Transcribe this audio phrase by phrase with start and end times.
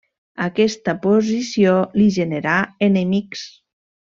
[0.45, 2.57] Aquesta posició li generà
[2.91, 3.45] enemics.